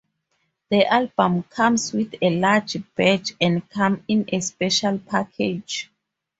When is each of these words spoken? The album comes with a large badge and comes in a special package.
The 0.71 0.87
album 0.91 1.43
comes 1.43 1.93
with 1.93 2.15
a 2.23 2.31
large 2.31 2.75
badge 2.95 3.35
and 3.39 3.69
comes 3.69 4.01
in 4.07 4.25
a 4.29 4.39
special 4.39 4.97
package. 4.97 5.91